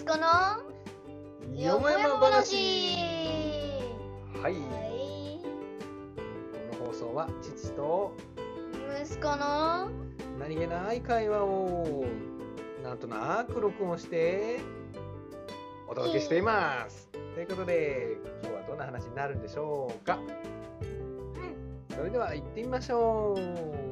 [0.00, 0.26] 息子の
[1.54, 2.56] よもやま話。
[4.42, 5.40] はい、はい
[6.72, 8.14] この放送は父と
[9.02, 9.90] 息子の
[10.38, 12.06] 何気ない会話を
[12.82, 14.60] なんとなく録音して
[15.86, 17.10] お届けしています。
[17.34, 20.18] ということで今日はどんな話になるんでしょうか。
[21.94, 23.89] それでは行ってみましょう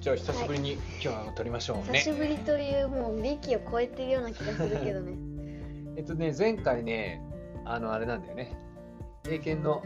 [0.00, 1.98] じゃあ久しぶりに今日は撮りましょうね。
[1.98, 5.12] 久しぶりというもう歴を超えてるような気がするけどね
[5.96, 7.20] えっとね、前回ね、
[7.66, 8.56] あの、あれなんだよね。
[9.28, 9.82] 英検の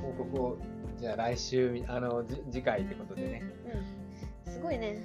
[0.00, 0.56] 報告を、
[0.98, 3.42] じゃあ来週、あの、じ次回ってことでね。
[4.46, 5.02] うんすごいね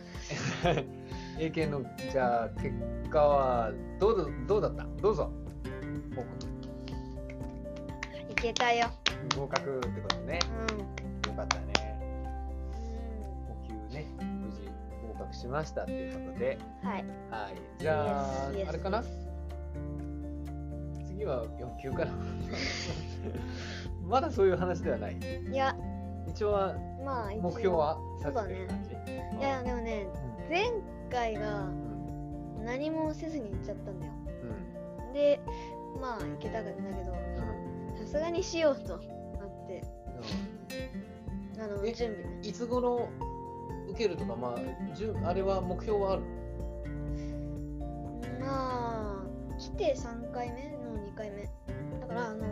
[1.40, 2.76] 英検の、じゃあ結
[3.10, 4.86] 果は、どうだ、どうだった？
[5.02, 5.32] どうぞ。
[6.16, 6.22] 報
[8.30, 8.88] いけたよ
[9.34, 10.40] 告合格ってことね。
[10.70, 11.74] うんよかったね。
[13.94, 14.62] ね、無事
[15.08, 16.58] 合格しましたっていうことで。
[16.84, 17.06] うんはい。
[17.32, 17.56] はい。
[17.80, 19.06] じゃあ、Yes, yes, あれかな？yes
[21.08, 22.12] 次は4級かな
[24.08, 25.18] まだそういう話ではない。
[25.52, 25.76] いや。
[26.28, 27.42] 一応はまあ一応。
[27.44, 30.08] 目標はそうだね立ててる感じいやでもね
[30.48, 30.66] う前
[31.10, 32.66] 回がん。
[32.66, 34.12] 何もせずに行っちゃったんだよ。
[35.08, 35.14] うん。
[35.14, 35.40] で
[36.02, 37.98] まあ行けたんだけどうん。
[37.98, 39.02] さすがにしようとなっ
[39.68, 39.84] て。
[41.60, 42.40] あのえ準備ね。
[42.44, 43.08] いつ頃
[43.90, 46.22] 受けるとかまあじゅあれは目標はある？
[48.40, 51.44] まあ来て3回目の2回目。
[52.00, 52.46] だからあの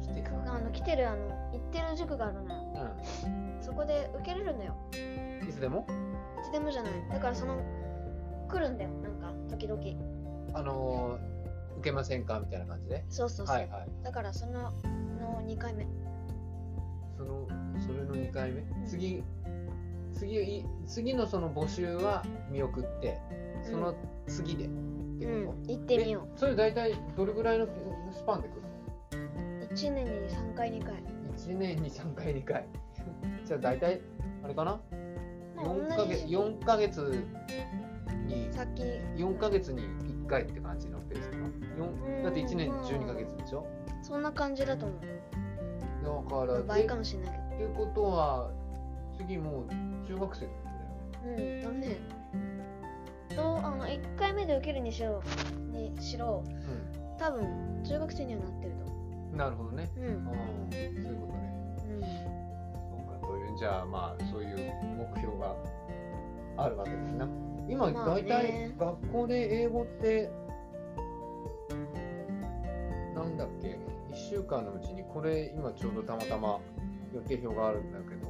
[0.00, 2.96] 来てあの来てるあの行ってる塾があるのよ。
[3.60, 4.76] そこで受けれるんだよ。
[4.92, 4.96] う
[5.44, 5.86] んいつでも？
[6.40, 6.92] いつでもじゃない。
[7.10, 7.58] だからその
[8.48, 8.90] 来るんだよ。
[9.02, 9.82] なんか時々。
[10.52, 11.34] あのー
[11.78, 12.40] 受けませんか？
[12.40, 13.04] みたいな感じで？
[13.08, 13.88] そうそうそう、はいはい。
[14.02, 14.72] だからその
[15.20, 15.86] の2回目。
[17.16, 17.46] その
[17.80, 18.60] それの2回目？
[18.60, 18.86] ん。
[18.86, 19.24] 次
[20.14, 23.18] 次い次のその募集は見送って
[23.62, 23.94] その
[24.26, 24.68] 次で、っ
[25.18, 25.58] てうこと？
[25.58, 27.66] ん行ってみよえそれ大体どれぐらいの
[28.12, 29.66] スパンで来るの？
[29.66, 30.94] う1年に3回2回。
[31.36, 32.66] 1年に3回2回。
[33.44, 34.00] じゃあ大体
[34.44, 34.80] あれかな？
[35.56, 37.24] まあ4ヶ月同じ時期4ヶ月
[38.26, 43.66] にさっき4ヶ月に1回って感じのペースかな？4だって1年12ヶ月でしょ？
[44.02, 45.00] そんな感じだと思う。
[46.04, 48.50] だから倍かえもしれないってことは
[49.16, 49.64] 次もう
[50.06, 50.46] 中学生
[51.26, 51.96] うんだね。
[53.34, 55.22] とあの1回目で受けるにしろ
[55.72, 56.44] にしろ
[57.18, 58.84] 多分中学生にはなってると。
[58.86, 59.90] うんなるほどね。
[59.96, 60.28] うん。
[60.28, 60.34] ああ
[60.70, 61.42] そういうことね。
[61.88, 62.00] うん。
[62.00, 62.10] そう
[63.10, 64.56] かそういうじゃあまあそういう
[64.96, 65.56] 目標が
[66.56, 67.28] あるわけですな。
[67.68, 68.22] 今まあね。
[68.22, 70.30] 大体学校で英語って
[73.14, 73.78] なんだっけ
[74.12, 76.60] ？1週間のうちにこれ今ちょうどたまたま
[77.12, 78.23] 予定表があるんだけど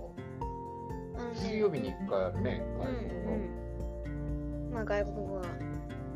[1.35, 5.43] 水曜日に1回あるねうん外国語うんまあ外国語は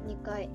[0.06, 0.48] 2回。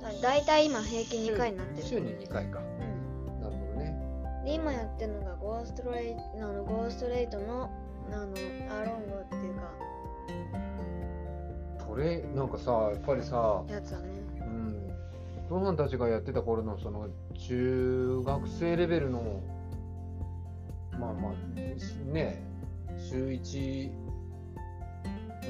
[0.00, 1.86] だだいたい今平均2回になってる。
[1.86, 2.60] 週に2回か。
[2.60, 3.40] うん。
[3.42, 3.96] なるほどね。
[4.44, 7.70] で今やってるのがゴーストレイトあのゴーストレートの
[8.10, 8.26] あの
[8.80, 9.62] アロングっていうか。
[11.86, 14.04] これなんかさやっぱりさやつだね。
[14.40, 14.90] うん。
[15.48, 19.40] 父さんたちがやってた頃のその中学生レベルの
[20.98, 21.34] まあまあ
[21.78, 22.42] しね
[23.10, 23.90] 週1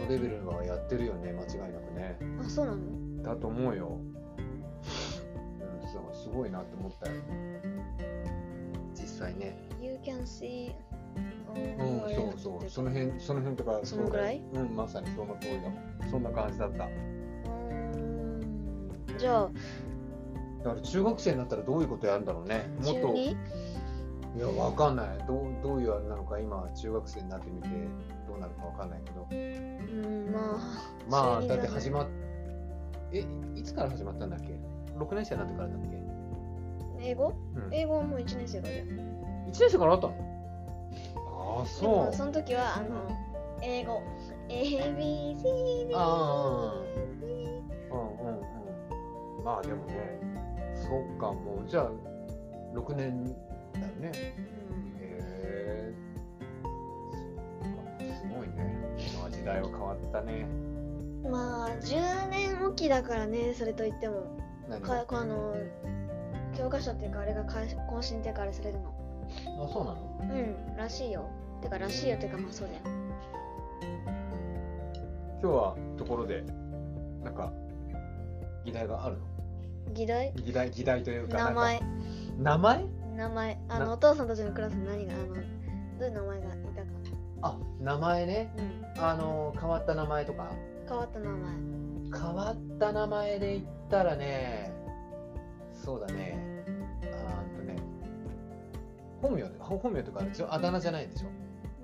[0.00, 1.32] のレベルはやってるよね。
[1.32, 2.18] 間違いなくね。
[2.40, 3.22] あそうなの？
[3.22, 3.98] だと思うよ、
[4.36, 7.14] うん、そうすごいなって思ったよ。
[8.92, 9.56] 実際ね。
[9.80, 10.72] You can see
[11.54, 12.68] うんそうそう。
[12.68, 14.42] その辺その辺とかそのぐらい？
[14.52, 15.70] そうんまさにその通りだ。
[16.10, 16.88] そんな感じだった。
[19.16, 19.50] じゃあ。
[20.64, 22.68] だから中学生になったらどういうことやるんだろうね。
[22.82, 23.14] もっと
[24.36, 25.18] いや、わかんない。
[25.26, 27.68] どうどういうあれなのか、今、中学生になってみて、
[28.26, 29.26] どうなるかわかんないけど。
[29.30, 30.58] うんまあ
[31.08, 32.08] まあ、だってね始まっ、
[33.12, 33.24] え、
[33.54, 34.58] いつから始まったんだっけ
[34.98, 35.78] ?6 年生になってからだっ
[36.98, 37.08] け？
[37.10, 37.32] 英語？
[37.54, 37.74] うん。
[37.74, 38.90] 英語はもう1年生からだよ1
[39.50, 40.14] 年生からあったの？
[41.58, 42.14] ああ、そう。
[42.14, 43.08] その時はあの
[43.62, 44.02] 英語
[44.48, 46.74] ABCD あ
[47.92, 48.38] うんうん
[49.38, 49.44] うん。
[49.44, 50.18] まあ、でもね、
[50.74, 51.90] そっか、もう、じゃあ、
[52.74, 53.36] 6年
[53.80, 54.12] だよね。
[54.14, 54.34] へ
[55.00, 55.94] え。
[58.00, 58.78] すごいね。
[59.12, 60.46] 今は時代は変わったね。
[61.24, 64.38] うんまあ10年おきだからねそれといっても。
[64.68, 65.54] 何かあの
[66.56, 67.60] 教科書っていうかあれがか
[67.90, 68.94] 更新っていうかあれされるの。
[69.62, 70.18] あ、そうなの？
[70.20, 71.28] うんらしいよ。
[71.62, 72.80] てからしいよてかまあそうだよ。
[75.42, 76.44] 今日はところで
[77.22, 77.52] なんか
[78.64, 79.22] 議題があるの？
[79.92, 80.32] 議題？
[80.36, 81.80] 議題議題というか名前。
[82.38, 82.84] 名前？
[83.14, 85.40] 名前あなのお父さんたちのクラスに何があのど
[86.00, 86.88] ういう名前がいたか。
[87.42, 88.54] あ名前ね。
[88.96, 89.02] うん。
[89.02, 90.50] あの変わった名前とか。
[90.88, 91.52] 変わった名前。
[92.20, 94.72] 変わった名前で言ったらね
[95.72, 96.64] そうだね。
[97.02, 97.76] あとね。
[99.20, 100.52] 本名本名とかあるでしょ？
[100.52, 101.28] あだ名じゃないでしょ？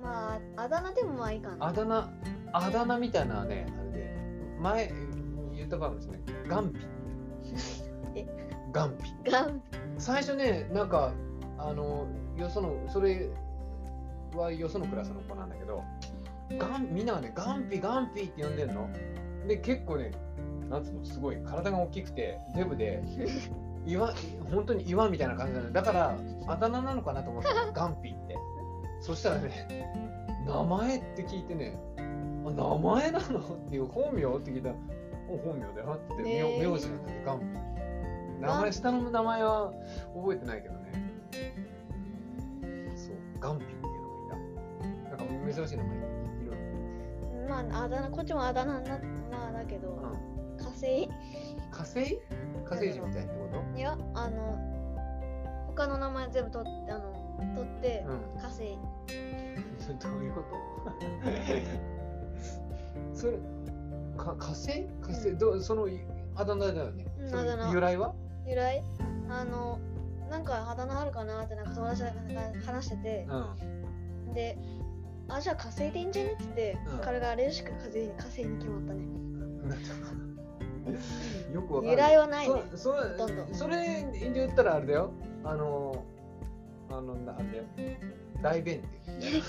[0.03, 1.67] まああだ名でもまあいいかな。
[1.67, 2.11] あだ名
[2.53, 4.17] あだ名みたいなねあれで。
[4.61, 4.93] 前
[5.55, 6.21] 言ったかもしれない。
[6.49, 6.81] ガンピ。
[8.15, 8.27] え？
[8.73, 9.31] ガンピ。
[9.31, 9.63] ガン
[10.01, 11.13] 最初ねなんか
[11.59, 12.07] あの
[12.37, 13.29] よそのそれ
[14.35, 15.85] はよそのクラスの子なんだけど
[16.59, 18.89] ガンみんながねガンピガンピって呼んでるの。
[19.47, 20.11] で結構ね
[20.69, 23.03] なんつうのすごい体が大きくてデブで
[23.87, 24.13] 岩
[24.51, 26.17] 本当に岩みたいな感じなのだから
[26.47, 27.73] あだ名なのかなと思ったの。
[27.73, 28.37] ガンピって。
[29.01, 30.01] そしたらね
[30.47, 31.79] 名前って聞いてね
[32.47, 33.39] あ名前なの？
[33.41, 34.23] っていう本名？
[34.37, 34.75] って聞いたら
[35.29, 37.45] お本名だよって名名字なんだってガンピ
[38.41, 39.73] 名前下の名前は
[40.15, 40.93] 覚えてないけどね。
[42.97, 43.15] そう。
[43.39, 43.89] ガンピっていうの
[44.29, 44.37] が
[45.17, 45.25] いた。
[45.25, 46.07] なんか珍しい名前いる
[47.49, 48.99] まああだ名こっちもあだ名な
[49.31, 51.09] まあだけど、の、うん、火星？
[51.73, 52.19] 火星？
[52.65, 53.41] 火星人みたいってこ
[53.77, 54.59] いやあの
[55.67, 57.13] 他の名前全部取ってあの
[57.57, 58.41] 取って、うん。
[58.41, 58.79] 火星。
[59.99, 60.47] と どういうこと？
[63.15, 63.39] それ
[64.17, 64.89] か火星？
[65.03, 65.39] 火星、うん。
[65.39, 65.89] どうその
[66.37, 68.15] あだ名だよね、うん由来は？
[68.51, 68.83] 由来
[69.29, 69.79] あの
[70.29, 72.11] なんかあだ名あるかなってなんか友達が
[72.67, 73.27] 話してて。
[73.31, 74.35] う、ん。
[74.35, 74.59] で
[75.29, 77.01] あじゃあ火星でいいんじゃねって言って、うん。
[77.01, 79.01] 彼があれしく火星に火星に決まったね。
[81.55, 81.93] よくわかんない。
[81.93, 82.63] 由来はないね。
[82.73, 83.77] そそほとんどそれ
[84.13, 85.13] で言ったらあれだよ。
[85.45, 86.05] あの
[86.91, 87.65] あのなあれだよ。
[88.43, 89.43] 大便って言うんだよ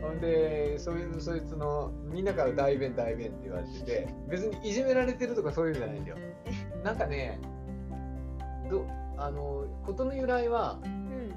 [0.00, 6.16] ほんでそいつそいつのみんなから大便大便って言われてて別にいじめられてるとかそういうんじゃないんだよ。
[6.84, 7.40] なんかね
[8.70, 8.86] ど
[9.16, 11.28] あの事の由来はうん。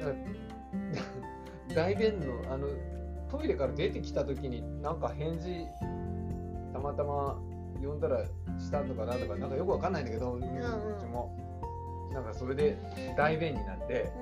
[0.00, 0.16] なんか
[1.74, 2.68] 大便のあの
[3.30, 5.66] トイレから出てきた時になんか返事
[6.72, 7.40] たまたま
[7.82, 8.24] 呼んだら
[8.58, 10.42] したとかなんとかなんかよくわかんないんだけど、ううん。
[10.98, 11.36] ちも。
[12.12, 12.78] なんかそれで
[13.16, 14.12] 大便になって、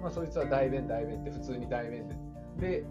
[0.00, 2.16] まあそいつは大便大便って普通に大便で。
[2.80, 2.84] で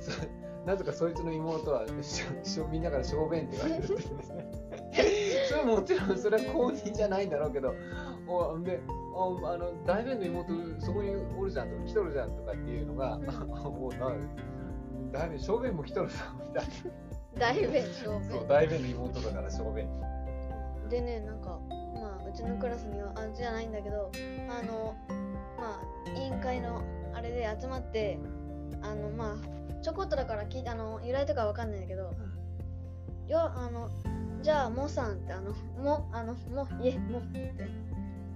[0.00, 0.10] そ
[0.66, 4.52] なぜかそいつの妹はしょ みんなから小便って言われるって言うんですね。
[5.48, 7.74] それはもちろんそれは公認じゃないんだろうけど
[8.28, 8.80] おで
[9.14, 14.12] おあの大便の妹そこにおるじゃんとか来とるじゃんとかっていうのが、うんもうな
[15.12, 16.64] 大便小便も来とるさみたい
[17.38, 19.88] 大便小なそう便大便の妹だから小便。
[20.88, 21.58] でねなんか
[21.94, 24.10] まあうちのクラスにはあじゃないんだけど
[24.48, 24.94] あの
[25.62, 26.82] まあ委員会の
[27.14, 28.18] あれで集まって
[28.82, 32.12] あのまあちょこっとだから聞いあの由来とかわかんないんだけど
[33.28, 33.88] よあの
[34.42, 37.54] じゃあもさんってあのもあのもいえもって。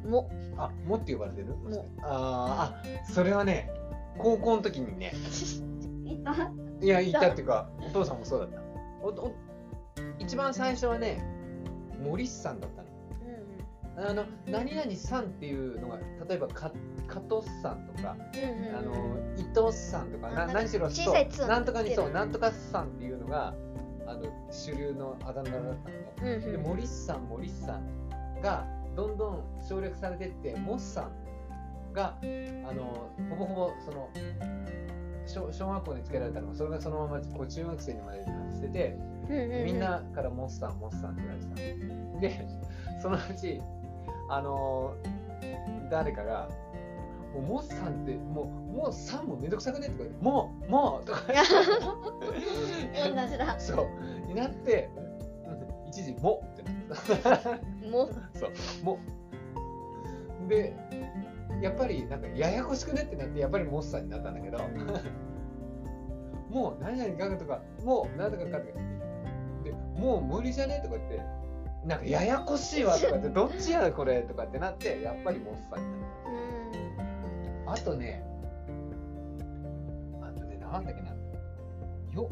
[0.06, 0.31] も。
[0.56, 1.49] あもって呼ばれてる？
[1.49, 1.84] も。
[2.02, 3.70] あーあそれはね
[4.19, 5.12] 高校の時にね。
[6.06, 6.32] いた？
[6.81, 8.61] いや、言ったっていうか、お父さんもそうだった。
[9.02, 9.32] おお
[10.19, 11.25] 一番最初はね、
[12.02, 12.82] 森さんだった
[13.96, 15.98] あの、何々さんっていうのが、
[16.28, 16.70] 例えばか、
[17.08, 18.92] 加藤さんとか、うんうんうんあの、
[19.37, 23.54] 伊藤さんとか、な何しろ、そうなんとかに、そう、なんとかさんっていうのが、
[24.06, 25.76] あの、主流のあだ名だったのね。
[26.23, 34.11] うんうんで、森さん、森さんが、どんどん省略されてって、モッさんが、あの、ほぼほぼ、その、
[35.26, 38.97] 小小学校につけられたのが、それがそのままこう中学生にまで達してて、
[39.28, 42.21] うんうんうんみんなからモッさん、モッさんって言われてたの。
[42.21, 42.49] で、
[43.02, 43.61] そのうち、
[44.28, 44.95] あの
[45.90, 46.49] 誰かが、
[47.35, 49.88] もうモッさんって、もう、もうさんもめんどくさくね？
[49.88, 51.06] とか言って、もう、もう！
[51.06, 53.14] とか言って。
[53.14, 53.59] 同じだ。
[53.61, 55.00] そう、になって、う
[55.85, 56.62] ん一時、もって
[57.28, 57.50] なった。
[57.88, 58.99] も そう、も
[60.45, 60.49] う。
[60.49, 60.75] で、
[61.62, 63.02] やっぱりなんかややこしくね？
[63.02, 64.59] ってなって、やっぱりモッサンになったんだけど、
[66.50, 68.78] もう何々かかとか、もう何とかかとか
[69.64, 70.80] で、もう無理じゃね？
[70.83, 71.21] とか言って、
[71.87, 76.11] なんかややこしいわとかって、どっちやこれとかってなって、やっぱりモッサンになっ
[77.59, 77.64] うん。
[77.64, 77.73] た。
[77.73, 78.25] あとね、
[80.21, 81.11] あとね、なんだっけな、
[82.12, 82.31] よ、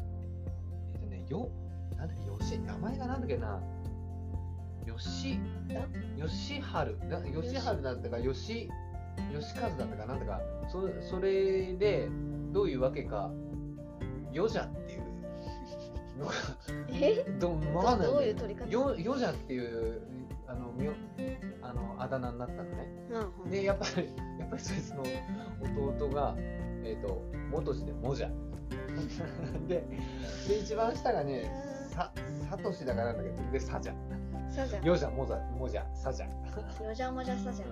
[0.92, 1.48] えっとね、よ、
[1.96, 3.60] なんだっけ、よし、名前がなんだっけな、
[4.86, 5.38] よし、
[6.16, 8.68] よしはる、なよしはるだったか、よし、
[9.32, 12.08] よしかずだったか、なんだか、そそれで、
[12.52, 13.30] どういうわけか、
[14.32, 15.03] よじゃっていう
[16.18, 16.32] のが、
[16.90, 17.24] え？
[17.40, 18.70] どわかんないんどうだよいう取り方？
[18.70, 20.00] よよじゃっていう
[20.46, 20.92] あのみょ
[21.62, 22.88] あのあだ名になったのね。
[23.44, 25.02] うんで、やっぱり、やっぱりそいつの
[25.90, 28.30] 弟が、えっ、と、元字でもじゃ。
[29.68, 29.86] で、
[30.48, 31.50] で、一番下がね、
[31.94, 32.12] さ
[32.50, 33.96] サトシだからなんだけどでサじゃん
[34.50, 37.68] さじゃんよじゃもざもじゃサじゃんよじゃもじゃさじゃん。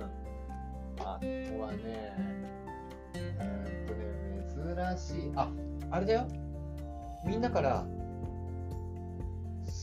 [0.99, 1.27] あと
[1.61, 2.13] はね、
[3.15, 5.33] えーっとね、珍しい。
[5.35, 5.51] あ、
[5.91, 6.29] あれだよ。
[7.25, 7.85] みんなから、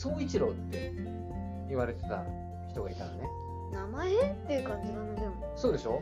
[0.02, 0.94] 総一郎って
[1.68, 2.24] 言われてた
[2.70, 3.28] 人がいたのね。
[3.74, 6.02] 名前っていう感じだねでもそうでしょ？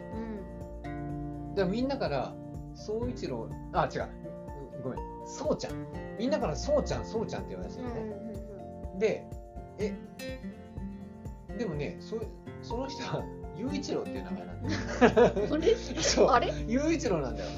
[0.85, 2.31] うんでみんなから、
[2.75, 4.07] 総一郎、あ、違う。
[4.83, 5.73] ごめん、そうちゃん。
[6.19, 8.99] みんなからそうちゃん、そうちゃんって言われてたうんのうんね。
[8.99, 9.25] で、
[9.79, 9.95] え、
[11.57, 12.17] でもね、そ
[12.61, 13.23] その人は、
[13.57, 14.77] 雄一郎っていう名前なんだよ。
[15.49, 15.75] う んあれ？
[15.75, 16.53] そうあれ？
[16.67, 17.49] ゆういちろうなんだよ。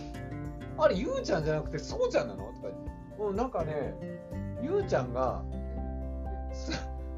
[0.78, 2.46] あれ、ゆうちゃんじゃなくて、そうちゃんなの？
[3.18, 3.94] とかなんかね、
[4.62, 5.44] ゆうちゃんが、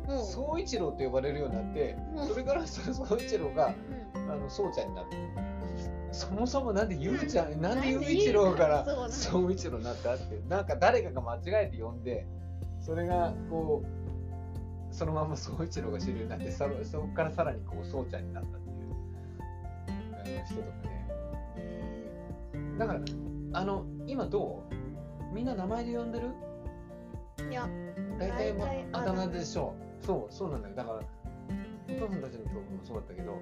[0.08, 0.26] もう。
[0.26, 0.62] そう。
[0.62, 0.94] いちろう。
[0.94, 1.50] って呼ばれるよう。
[1.50, 3.20] になって、それからそのそう。
[3.20, 3.56] いちろう。
[3.56, 3.74] が、
[4.16, 4.20] う。
[4.20, 4.74] んあの、そう。
[4.74, 6.14] ちゃんになった。
[6.14, 7.26] そもそもなんでゆう。
[7.26, 7.56] ちゃん、う。
[7.56, 8.04] んなんでゆう。
[8.04, 8.56] いちろう。
[8.56, 9.02] からなんでゆう。
[9.02, 9.52] かそう。
[9.52, 9.80] いちろう。
[9.80, 12.28] になったって、なんか誰かが間違えて呼んで、
[12.80, 15.66] それがこう、そのままそう。
[15.66, 15.94] いちろう。
[15.94, 16.66] が主流になって、そ
[17.00, 18.06] こからさらにこう、そう。
[18.10, 20.46] ちゃんになったっていう。
[20.46, 22.78] 人とかね。
[22.78, 23.00] だから、
[23.54, 24.82] あの、今どう。
[25.34, 26.28] みんな名前で呼んでる
[27.50, 27.68] いや
[28.28, 30.06] 大体、ま大体あだ名でしょう。
[30.06, 30.76] そう、そうなんだよ。
[30.76, 33.38] だから、お父さんたちのとこもそうだったけど、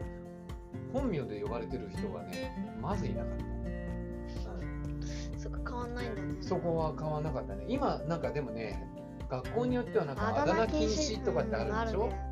[0.94, 3.46] 本名で呼ばれてる人がね、まずいなかった。
[3.46, 7.66] うん、そっか変わんないんだねそこは変わらなかったね。
[7.68, 8.84] 今、なんかでもね、
[9.30, 12.30] 学校によってはなんかああだ名禁止とかってあるでしょ、うんね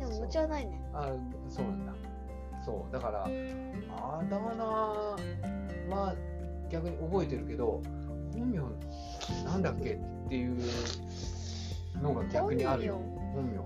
[0.00, 1.12] でもうちはないねあ
[1.48, 1.92] そうなんだ。
[2.64, 4.64] そう、だから、あだ名
[5.94, 6.14] は
[6.70, 7.82] 逆に覚えてるけど、
[8.32, 8.60] 本名
[9.44, 9.94] なんだっけ？
[9.94, 10.56] っていう
[12.00, 13.00] のが逆にあるよ。
[13.34, 13.58] 本名。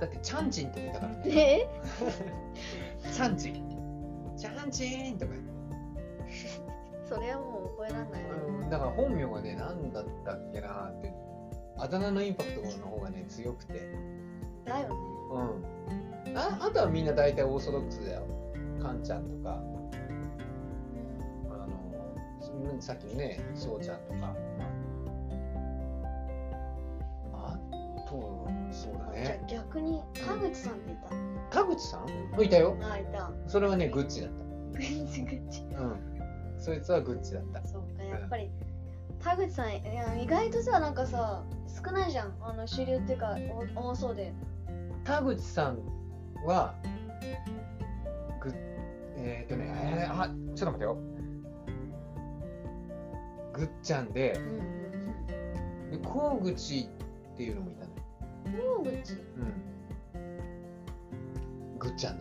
[0.00, 1.34] だって、チャンチンって言ったからね。
[1.34, 1.68] ね
[3.12, 4.34] チャンチン。
[4.36, 5.54] チャンチンとか言って。
[7.08, 11.12] それはもう覚えらんないんだから本名がね、何だったっけなって、
[11.78, 13.92] あだ名のインパクトの方がね、強くて。
[14.64, 14.94] だよね
[16.26, 16.38] うん。
[16.38, 18.22] ああとはみんな大体オーソドックスだよ。
[18.80, 19.62] カンちゃんとか、
[21.50, 24.34] あの、さっきのね、そうちゃんとか。
[29.16, 30.94] そうだじゃ逆に田口さんってい
[31.50, 32.04] 田口さ
[32.38, 32.42] ん？
[32.42, 32.76] いたよ。
[32.80, 34.30] たあいたそれはね、グッチだっ
[34.72, 35.80] グッチグッチた。
[35.80, 35.96] うん。
[36.58, 37.62] そいつはグッチだった。
[37.66, 38.50] そうかやっぱり
[39.20, 41.44] 田口さんいや意外とさなんかさ
[41.84, 43.36] 少ないじゃんあの主流っていうか
[43.76, 44.32] お多そうで
[45.04, 45.78] 田口さん
[46.46, 46.74] は、
[48.40, 48.52] ぐ
[49.16, 50.98] えっ、とね、えーあ、ちょっと待ってよ。
[53.52, 54.42] ぐっちゃんでう、ん
[55.92, 57.93] うんで、河口っていうのもいたのよ。
[58.46, 58.84] うん。
[61.78, 62.18] ぐっちゃん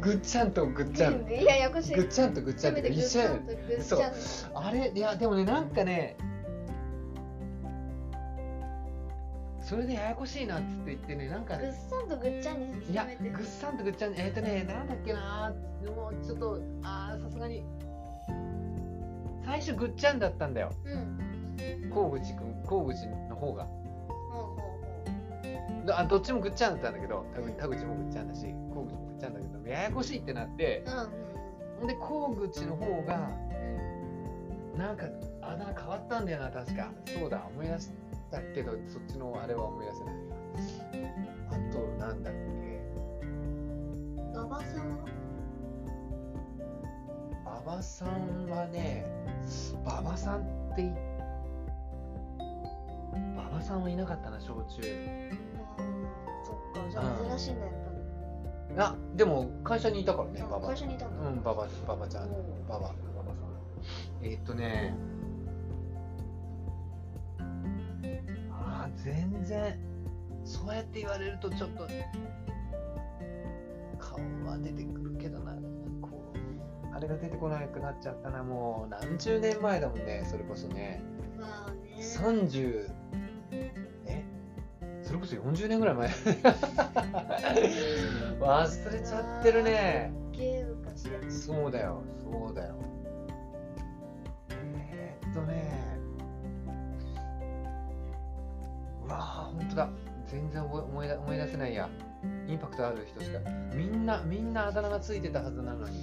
[0.00, 1.26] ぐっちゃんとぐっちゃん。
[1.30, 6.16] いやややこしいぐっちゃんとぐっちゃんって一緒やねんグッチャンとあれいや、でもね、なんかね、
[9.62, 15.54] それでややこしいなっつって言ってね、なんかグッね、サンとグッチャンにいや、ぐっさんとぐっちゃん、えっ、とね、なんだっけな
[15.86, 17.62] もうちょっと、あーさすがに、
[19.44, 20.72] 最初ぐっちゃんだったんだよ。
[20.84, 21.18] うん
[21.92, 23.66] 河口くん、河口の方が。
[25.88, 30.90] どあどっちもぐっちゃんだったんだけど、田口田口もぐっちゃんだし、河口もぐっちゃんだけど、ややこしいってなって、う
[31.80, 33.30] うんで、河口の方が、
[34.74, 35.06] うんなんか、
[35.40, 36.92] あだ名変わったんだよな、確か。
[37.06, 37.90] そうだ、思い出し
[38.30, 40.14] たけど、そっちのあれは思い出せない。
[41.48, 42.38] あと、なんだっけ、
[44.34, 44.98] 馬場さんは？
[47.44, 49.06] 馬場さんはね、
[49.84, 50.92] 馬場さんってい、
[53.34, 54.82] 馬場さんはいなかったな、小中。
[57.38, 57.78] しいんだやっ
[58.78, 60.68] あ、でも、会社にいたからね、ぱりあ馬場。
[60.68, 62.24] 会社にいたんだうん、馬場、馬場ちゃん。
[62.24, 62.30] うん
[62.66, 63.48] 馬場、馬場さん。
[64.22, 64.94] えーっとね、
[68.50, 69.78] あー全然、
[70.44, 71.88] そうやって言われるとちょっと、
[73.98, 75.54] 顔は出てくるけどな、
[76.00, 81.02] こう、あれが出てこなくなっちゃったな、もう何十年前だもんね、それこそね。
[81.38, 82.90] まあね30、え
[85.28, 86.08] それこそ40年ぐらい前。
[88.40, 90.10] 忘れちゃってるね。
[90.32, 92.74] ゲームかしらそうだよ、そうだよ。
[94.88, 95.98] えー、っとね。
[99.04, 99.90] うわあ、ほんとだ。
[100.24, 101.90] 全然思い出思い出せないや。
[102.46, 103.38] インパクトある人しか。
[103.74, 105.98] みんな、みんなあだ名がついてたはずなのに。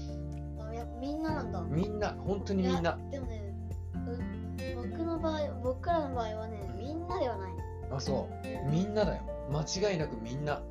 [0.59, 2.95] あいやみんななんだみんな、本当にみんな。
[3.09, 3.55] でもね
[4.03, 7.54] う僕の場合僕らの場合はねみんなではない
[7.97, 8.69] あ、そう。
[8.69, 9.21] みんなだよ。
[9.49, 10.61] 間違いなくみんな。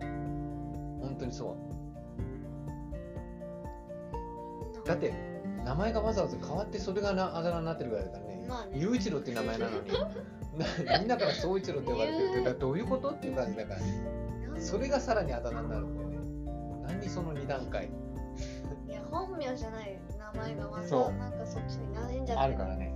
[1.01, 1.57] 本当にそ
[4.85, 4.87] う。
[4.87, 5.13] だって、
[5.65, 8.47] 名前がわざわざ変わってそれがなあだ名になってるぐらいだからね。
[8.49, 8.79] まあね。
[8.79, 9.93] 雄一郎って名前なのに。
[10.59, 13.87] な みんなから総一郎って呼ばれてるってどういうことっていう感じだからね。
[14.59, 16.19] それがさらにあだ名になるんだよね。
[16.87, 17.89] 何その2段階。
[18.87, 21.13] いや本名じゃない名前がまたそう。
[21.19, 22.95] なんかそっちに馴染んじゃってあるからね。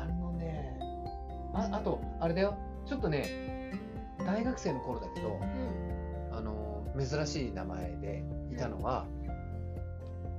[0.00, 0.78] あのね。
[1.52, 3.72] ああとあれだよちょっとね
[4.24, 5.86] 大学生の頃だけどうん。
[6.36, 9.06] あの珍しい名前でいたのは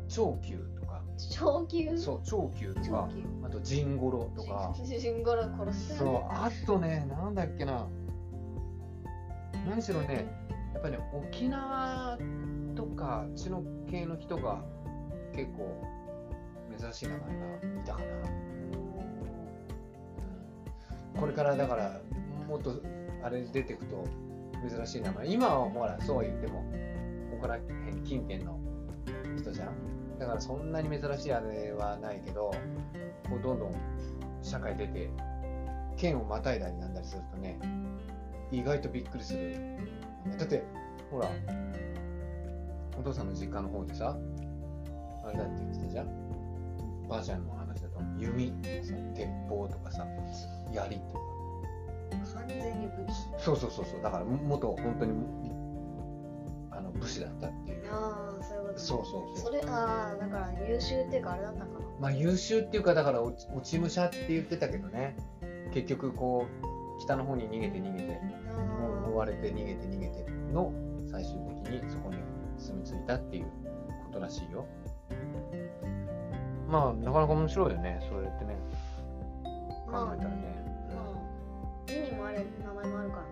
[0.08, 1.02] 長久とか。
[1.32, 1.98] 長久？
[1.98, 3.10] そう長久とか
[3.44, 4.76] あとジンゴロとか。
[4.84, 7.88] ジンゴロ殺すそうあとねなんだっけな。
[9.68, 10.28] 何しろね
[10.74, 12.20] やっぱりね沖縄
[12.76, 14.62] とかあっちの系の人が
[15.34, 15.84] 結構
[16.78, 17.34] 珍しい名前が
[17.82, 18.06] いたかな、
[21.16, 21.20] うん。
[21.20, 22.00] これからだから
[22.48, 22.82] もっと
[23.24, 24.06] あれ出てくと
[24.68, 25.28] 珍しい名前。
[25.28, 26.64] 今はほらそうは言っても
[27.32, 28.60] ここら辺近辺の
[29.38, 30.18] 人じゃん。
[30.18, 32.52] だからそんなに珍しいあれはないけど
[33.30, 33.76] こうどんどん
[34.42, 35.12] 社会出て
[35.96, 37.60] 県をまたいだりなんだりするとね
[38.52, 39.56] 意外とびっくりする。
[40.38, 40.64] だって
[41.12, 41.30] ほら
[42.98, 44.18] お父さんの実家の方でさ
[45.24, 46.08] あれだって言ってたじゃん。
[47.08, 50.06] ばあちゃんの話だと弓とかさ鉄砲とかさ
[50.74, 51.37] 槍とか。
[52.12, 53.12] 完全に武器。
[53.38, 54.02] そうそうそうそう。
[54.02, 55.14] だから元本当に
[56.72, 57.92] あの武士だったっていう。
[57.92, 58.80] ああそういうこと。
[58.80, 59.52] そうそうそう。
[59.52, 61.86] それああだから優秀っていうかあれだったのかな。
[62.00, 65.16] まあ優秀っていうかだから落ち武者って言ってたけどね。
[65.74, 68.20] 結局こう北の方に逃げて逃げて
[69.06, 70.74] あ追われて逃げて逃げての
[71.10, 71.34] 最終
[71.64, 72.18] 的にそこに
[72.58, 73.46] 住み着いたっていう
[74.06, 74.66] ことらしいよ。
[76.68, 78.00] まあなかなか面白いよね。
[78.10, 78.58] そうやってね。
[79.88, 80.30] 考えたら
[82.44, 83.30] 名前もあるからね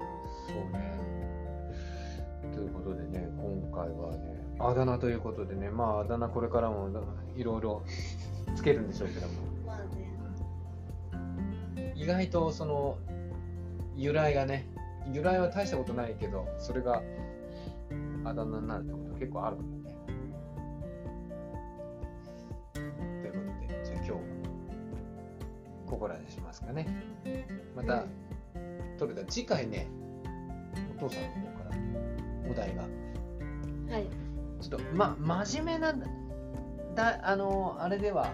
[0.47, 0.95] そうね
[2.53, 6.89] ということでね今回はねあだ名ということでねまああだ名これからも
[7.35, 7.83] いろいろ
[8.55, 9.33] つけるんでしょうけども
[9.65, 9.77] まあ
[11.75, 12.97] ね意外とその
[13.95, 14.67] 由来がね
[15.11, 17.01] 由来は大したことないけどそれが
[18.23, 19.75] あだ名になるってこと結構あるからね。
[22.73, 22.79] と
[23.27, 24.17] いうことでじゃあ今日は
[25.85, 26.87] ここらでしますかね。
[27.75, 28.05] また
[28.97, 29.87] 取れた次回ね
[30.97, 32.83] お父さんの方からお題が。
[32.83, 34.07] はい。
[34.61, 35.93] ちょっとま真面目な
[36.95, 38.31] だあのあれでは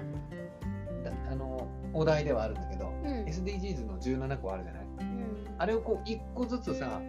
[1.04, 3.26] だあのお題ではあるんだけどうん。
[3.26, 4.84] SDGs の17個あるじゃない？
[4.84, 5.56] うん。
[5.58, 7.02] あれをこう一個ずつさ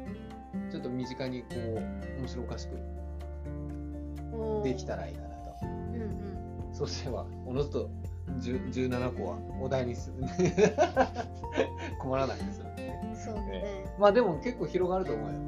[0.70, 2.76] ちょっと身近にこう面白おかしく
[4.64, 5.34] できたらいいかなと。
[5.62, 6.04] うんう
[6.70, 6.74] ん。
[6.74, 7.90] そうすればおのずと
[8.40, 10.24] 10 17個はお題にする。
[12.00, 12.64] 困らないですよ。
[12.76, 13.84] ねそうね。
[13.98, 15.38] まあでも結構広がると思うよ。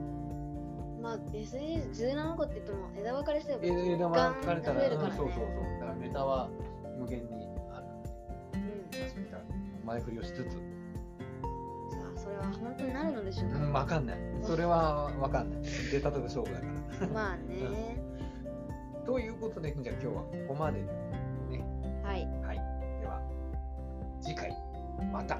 [1.02, 4.86] まあ SDGs17 個って言っても枝分かれしてえ枝分かれたらね。
[4.96, 5.46] うんそうそうそう。
[5.80, 6.48] だからネタは
[6.98, 7.86] 無限にある。
[8.54, 9.86] うん。
[9.86, 10.44] 前振りをしつつ。
[10.44, 10.48] さ
[12.14, 13.58] あそれは本当になるのでしょうか？
[13.58, 14.18] うん分かんない。
[14.42, 15.62] それは分かんない。
[15.92, 16.66] 出たとこ勝負だか
[17.00, 17.08] ら。
[17.08, 18.02] まあね。
[19.04, 20.86] ということでじゃあ今日はここまでで
[21.58, 21.64] ね。
[22.02, 22.26] はい。
[22.42, 22.56] はい。
[23.02, 23.20] では、
[24.22, 24.56] 次回、
[25.12, 25.38] また。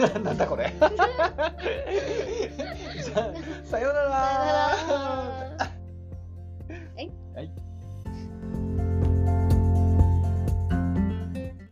[0.24, 0.72] なんだこれ。
[3.04, 3.32] じゃあ
[3.64, 5.49] さようなら。